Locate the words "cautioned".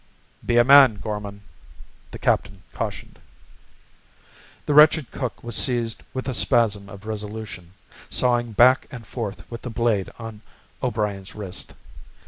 2.73-3.19